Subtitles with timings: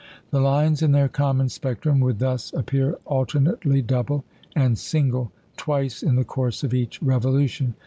[0.31, 4.23] The lines in their common spectrum would thus appear alternately double
[4.55, 7.75] and single twice in the course of each revolution.